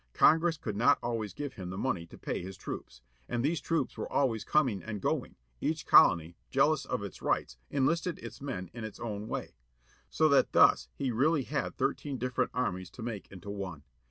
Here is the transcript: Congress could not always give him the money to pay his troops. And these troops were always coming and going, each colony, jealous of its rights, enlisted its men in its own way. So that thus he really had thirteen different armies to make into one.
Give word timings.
Congress 0.13 0.57
could 0.57 0.75
not 0.75 0.97
always 1.03 1.31
give 1.31 1.53
him 1.53 1.69
the 1.69 1.77
money 1.77 2.07
to 2.07 2.17
pay 2.17 2.41
his 2.41 2.57
troops. 2.57 3.03
And 3.29 3.45
these 3.45 3.61
troops 3.61 3.95
were 3.95 4.11
always 4.11 4.43
coming 4.43 4.81
and 4.81 4.99
going, 4.99 5.35
each 5.59 5.85
colony, 5.85 6.35
jealous 6.49 6.85
of 6.85 7.03
its 7.03 7.21
rights, 7.21 7.59
enlisted 7.69 8.17
its 8.17 8.41
men 8.41 8.71
in 8.73 8.83
its 8.83 8.99
own 8.99 9.27
way. 9.27 9.53
So 10.09 10.27
that 10.29 10.53
thus 10.53 10.89
he 10.95 11.11
really 11.11 11.43
had 11.43 11.77
thirteen 11.77 12.17
different 12.17 12.49
armies 12.51 12.89
to 12.89 13.03
make 13.03 13.31
into 13.31 13.51
one. 13.51 13.83